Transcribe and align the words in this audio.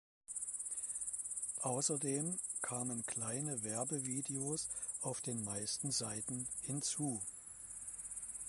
Außerdem 1.61 2.39
kamen 2.63 3.05
kleine 3.05 3.61
Werbe-Videos 3.63 4.67
auf 5.01 5.21
den 5.21 5.43
meisten 5.43 5.91
Seiten 5.91 6.47
hinzu. 6.63 7.21